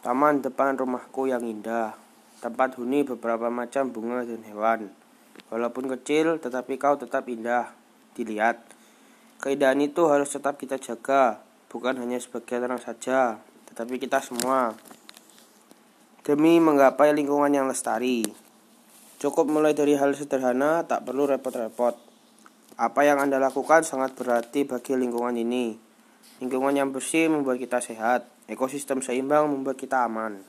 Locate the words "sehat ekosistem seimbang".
27.84-29.48